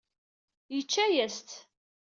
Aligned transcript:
Yečča-as-tt. 0.73 1.49